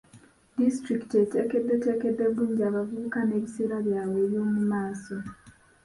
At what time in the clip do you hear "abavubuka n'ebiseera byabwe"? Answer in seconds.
2.69-4.19